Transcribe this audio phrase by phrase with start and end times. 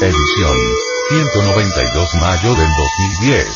[0.00, 0.56] Edición
[1.08, 3.46] 192 mayo del 2010.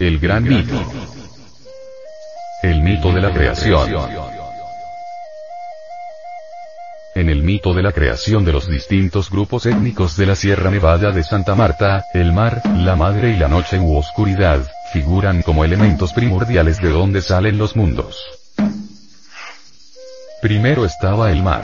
[0.00, 0.74] El gran mito.
[2.62, 4.29] El mito de la creación.
[7.40, 11.22] El mito de la creación de los distintos grupos étnicos de la Sierra Nevada de
[11.22, 14.60] Santa Marta, el mar, la madre y la noche u oscuridad,
[14.92, 18.22] figuran como elementos primordiales de donde salen los mundos.
[20.42, 21.62] Primero estaba el mar.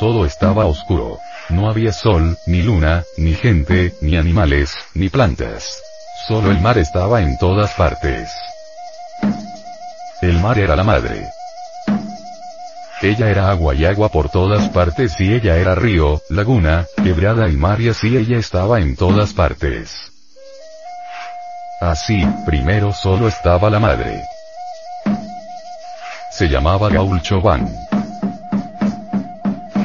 [0.00, 1.20] Todo estaba oscuro.
[1.48, 5.80] No había sol, ni luna, ni gente, ni animales, ni plantas.
[6.26, 8.32] Solo el mar estaba en todas partes.
[10.22, 11.28] El mar era la madre.
[13.02, 17.56] Ella era agua y agua por todas partes y ella era río, laguna, quebrada y
[17.56, 20.12] mar y así ella estaba en todas partes.
[21.80, 24.22] Así, primero solo estaba la madre.
[26.30, 27.68] Se llamaba Gaul Choban.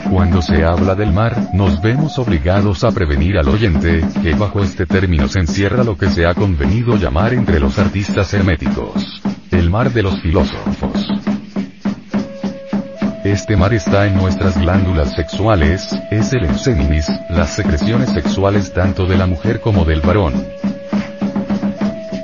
[0.10, 4.86] Cuando se habla del mar, nos vemos obligados a prevenir al oyente, que bajo este
[4.86, 9.22] término se encierra lo que se ha convenido llamar entre los artistas herméticos.
[9.52, 10.89] El mar de los filósofos.
[13.30, 19.18] Este mar está en nuestras glándulas sexuales, es el enseminis, las secreciones sexuales tanto de
[19.18, 20.34] la mujer como del varón.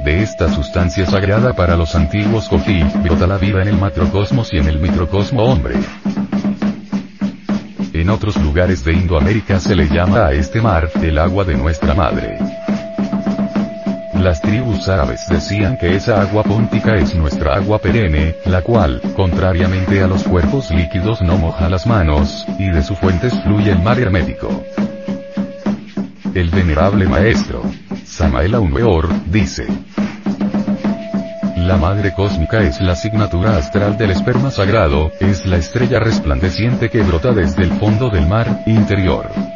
[0.04, 4.58] De esta sustancia sagrada para los antiguos Kofi, brota la vida en el macrocosmos y
[4.58, 5.76] en el microcosmo hombre.
[7.94, 11.94] En otros lugares de Indoamérica se le llama a este mar, el agua de nuestra
[11.94, 12.40] madre.
[14.26, 20.02] Las tribus árabes decían que esa agua póntica es nuestra agua perenne, la cual, contrariamente
[20.02, 24.00] a los cuerpos líquidos no moja las manos, y de sus fuentes fluye el mar
[24.00, 24.64] hermético.
[26.34, 27.62] El venerable maestro,
[28.04, 29.68] Samael Aumeor, dice,
[31.58, 37.04] la madre cósmica es la asignatura astral del esperma sagrado, es la estrella resplandeciente que
[37.04, 39.55] brota desde el fondo del mar interior.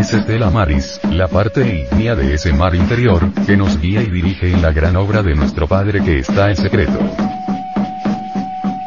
[0.00, 4.50] Es Estela Maris, la parte ígnea de ese mar interior, que nos guía y dirige
[4.50, 6.98] en la gran obra de nuestro Padre que está en secreto.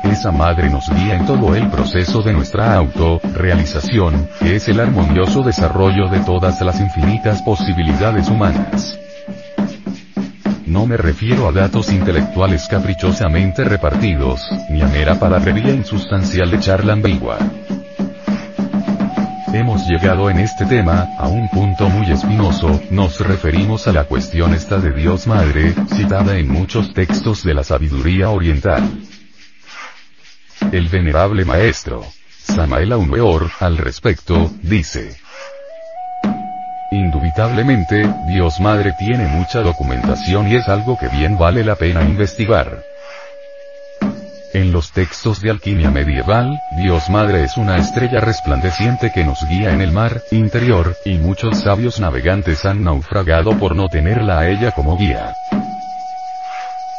[0.04, 5.44] Esa madre nos guía en todo el proceso de nuestra auto-realización, que es el armonioso
[5.44, 8.98] desarrollo de todas las infinitas posibilidades humanas.
[10.66, 14.42] No me refiero a datos intelectuales caprichosamente repartidos,
[14.72, 17.38] ni a mera palabrería insustancial de charla ambigua.
[19.88, 24.78] Llegado en este tema, a un punto muy espinoso, nos referimos a la cuestión esta
[24.80, 28.82] de Dios Madre, citada en muchos textos de la sabiduría oriental.
[30.72, 35.18] El venerable maestro, Samael Aumeor, al respecto, dice.
[36.92, 42.84] Indubitablemente, Dios Madre tiene mucha documentación y es algo que bien vale la pena investigar.
[44.54, 49.74] En los textos de alquimia medieval, Dios Madre es una estrella resplandeciente que nos guía
[49.74, 54.72] en el mar interior, y muchos sabios navegantes han naufragado por no tenerla a ella
[54.72, 55.34] como guía.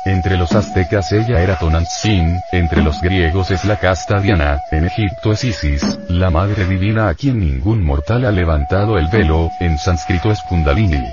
[0.05, 5.31] Entre los aztecas ella era Tonantzin, entre los griegos es la casta Diana, en Egipto
[5.31, 10.33] es Isis, la madre divina a quien ningún mortal ha levantado el velo, en sánscrito
[10.33, 11.05] es Kundalini.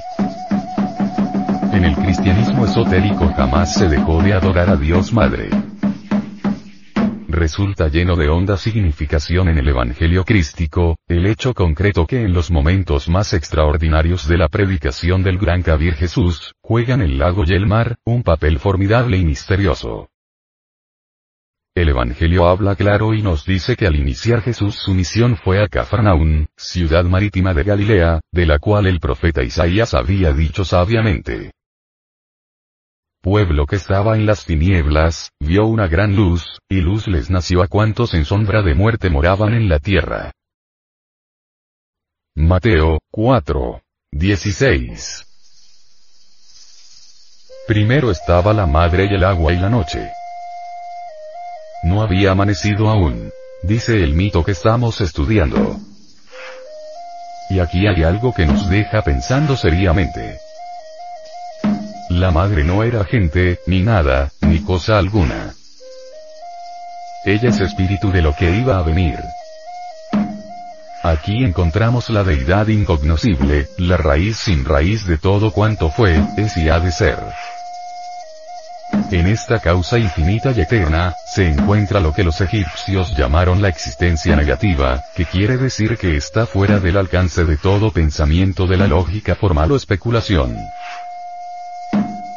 [1.71, 5.49] En el cristianismo esotérico jamás se dejó de adorar a Dios Madre
[7.41, 12.51] resulta lleno de honda significación en el Evangelio crístico, el hecho concreto que en los
[12.51, 17.65] momentos más extraordinarios de la predicación del gran Kabir Jesús, juegan el lago y el
[17.65, 20.07] mar, un papel formidable y misterioso.
[21.73, 25.67] El Evangelio habla claro y nos dice que al iniciar Jesús su misión fue a
[25.67, 31.53] Cafarnaún, ciudad marítima de Galilea, de la cual el profeta Isaías había dicho sabiamente
[33.21, 37.67] pueblo que estaba en las tinieblas, vio una gran luz, y luz les nació a
[37.67, 40.31] cuantos en sombra de muerte moraban en la tierra.
[42.35, 43.81] Mateo 4.
[44.11, 45.27] 16.
[47.67, 50.09] Primero estaba la madre y el agua y la noche.
[51.83, 53.31] No había amanecido aún.
[53.63, 55.77] Dice el mito que estamos estudiando.
[57.49, 60.39] Y aquí hay algo que nos deja pensando seriamente.
[62.11, 65.53] La madre no era gente, ni nada, ni cosa alguna.
[67.25, 69.17] Ella es espíritu de lo que iba a venir.
[71.03, 76.67] Aquí encontramos la deidad incognoscible, la raíz sin raíz de todo cuanto fue, es y
[76.67, 77.17] ha de ser.
[79.11, 84.35] En esta causa infinita y eterna, se encuentra lo que los egipcios llamaron la existencia
[84.35, 89.35] negativa, que quiere decir que está fuera del alcance de todo pensamiento de la lógica
[89.35, 90.57] formal o especulación.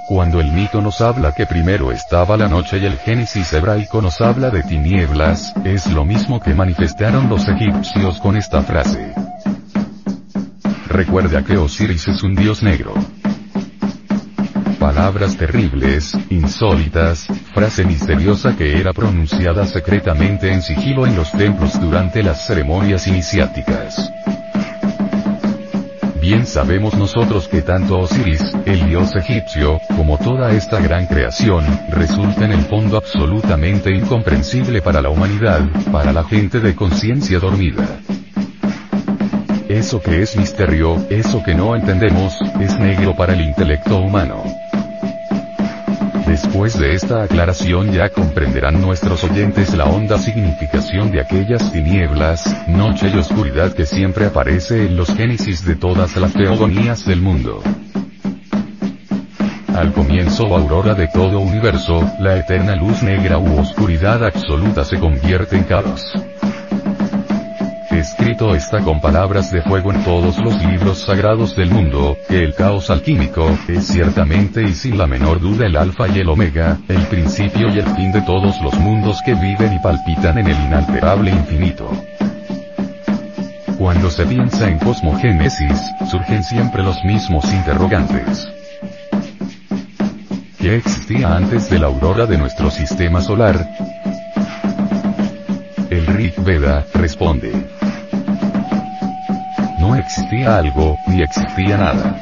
[0.06, 4.20] Cuando el mito nos habla que primero estaba la noche y el Génesis hebraico nos
[4.20, 9.14] habla de tinieblas, es lo mismo que manifestaron los egipcios con esta frase.
[10.88, 12.92] Recuerda que Osiris es un dios negro.
[14.78, 22.22] Palabras terribles, insólitas, frase misteriosa que era pronunciada secretamente en sigilo en los templos durante
[22.22, 24.13] las ceremonias iniciáticas.
[26.24, 32.46] Bien sabemos nosotros que tanto Osiris, el dios egipcio, como toda esta gran creación, resulta
[32.46, 35.60] en el fondo absolutamente incomprensible para la humanidad,
[35.92, 38.00] para la gente de conciencia dormida.
[39.68, 44.63] Eso que es misterio, eso que no entendemos, es negro para el intelecto humano.
[46.54, 53.10] Después de esta aclaración ya comprenderán nuestros oyentes la honda significación de aquellas tinieblas, noche
[53.12, 57.60] y oscuridad que siempre aparece en los génesis de todas las teogonías del mundo.
[59.74, 65.00] Al comienzo o aurora de todo universo, la eterna luz negra u oscuridad absoluta se
[65.00, 66.14] convierte en caos
[67.98, 72.54] escrito está con palabras de fuego en todos los libros sagrados del mundo, que el
[72.54, 77.02] caos alquímico, es ciertamente y sin la menor duda el alfa y el omega, el
[77.06, 81.30] principio y el fin de todos los mundos que viven y palpitan en el inalterable
[81.30, 81.90] infinito.
[83.78, 85.80] Cuando se piensa en cosmogénesis,
[86.10, 88.48] surgen siempre los mismos interrogantes.
[90.58, 93.68] ¿Qué existía antes de la aurora de nuestro sistema solar?
[95.90, 97.73] El Rig Veda responde
[99.84, 102.18] no existía algo, ni existía nada.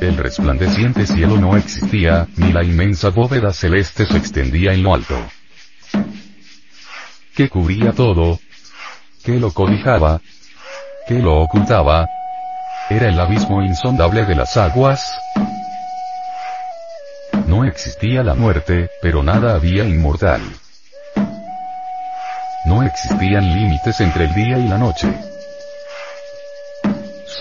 [0.00, 5.16] El resplandeciente cielo no existía, ni la inmensa bóveda celeste se extendía en lo alto.
[7.36, 8.40] ¿Qué cubría todo?
[9.22, 10.20] ¿Qué lo cobijaba?
[11.06, 12.08] ¿Qué lo ocultaba?
[12.90, 15.16] ¿Era el abismo insondable de las aguas?
[17.46, 20.42] No existía la muerte, pero nada había inmortal.
[22.64, 25.31] No existían límites entre el día y la noche.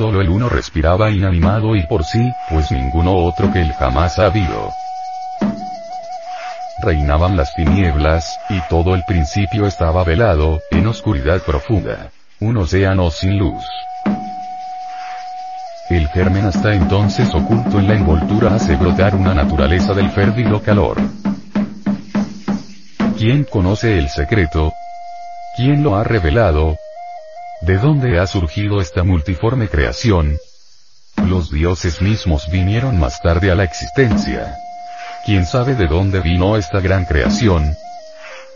[0.01, 4.25] Solo el uno respiraba inanimado y por sí, pues ninguno otro que él jamás ha
[4.25, 4.71] habido.
[6.81, 12.09] Reinaban las tinieblas, y todo el principio estaba velado, en oscuridad profunda.
[12.39, 13.63] Un océano sin luz.
[15.91, 20.97] El germen hasta entonces oculto en la envoltura hace brotar una naturaleza del férvido calor.
[23.19, 24.73] ¿Quién conoce el secreto?
[25.55, 26.75] ¿Quién lo ha revelado?
[27.61, 30.37] ¿De dónde ha surgido esta multiforme creación?
[31.27, 34.55] Los dioses mismos vinieron más tarde a la existencia.
[35.25, 37.75] ¿Quién sabe de dónde vino esta gran creación?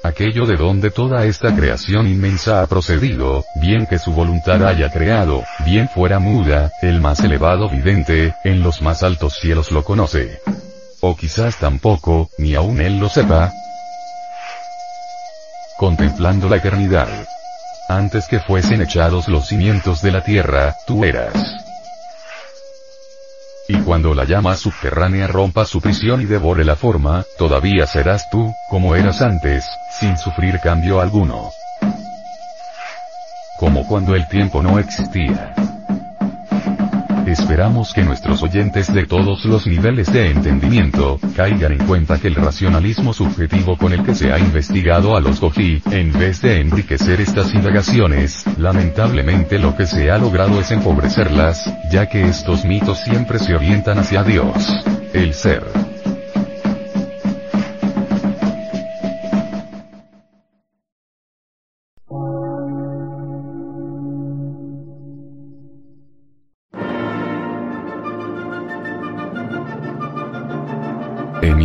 [0.03, 5.43] Aquello de donde toda esta creación inmensa ha procedido, bien que su voluntad haya creado,
[5.63, 10.39] bien fuera muda, el más elevado vidente, en los más altos cielos lo conoce.
[11.01, 13.53] O quizás tampoco, ni aún él lo sepa.
[15.77, 17.07] Contemplando la eternidad.
[17.87, 21.33] Antes que fuesen echados los cimientos de la tierra, tú eras.
[23.67, 28.51] Y cuando la llama subterránea rompa su prisión y devore la forma, todavía serás tú,
[28.69, 29.65] como eras antes,
[29.99, 31.51] sin sufrir cambio alguno.
[33.59, 35.53] Como cuando el tiempo no existía.
[37.25, 42.35] Esperamos que nuestros oyentes de todos los niveles de entendimiento, caigan en cuenta que el
[42.35, 47.21] racionalismo subjetivo con el que se ha investigado a los Goji, en vez de enriquecer
[47.21, 53.39] estas indagaciones, lamentablemente lo que se ha logrado es empobrecerlas, ya que estos mitos siempre
[53.39, 54.55] se orientan hacia Dios,
[55.13, 55.84] el ser.